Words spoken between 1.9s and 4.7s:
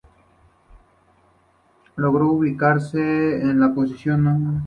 Logró ubicarse en la posición No.